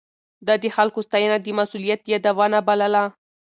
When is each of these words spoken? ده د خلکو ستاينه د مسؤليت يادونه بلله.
ده 0.47 0.53
د 0.63 0.65
خلکو 0.75 0.99
ستاينه 1.07 1.37
د 1.41 1.47
مسؤليت 1.59 2.01
يادونه 2.13 2.57
بلله. 2.67 3.03